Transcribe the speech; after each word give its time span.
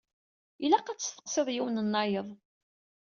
Ilaq 0.63 0.87
ad 0.87 0.99
testeqsiḍ 0.99 1.47
yiwen-nnayeḍ. 1.51 2.27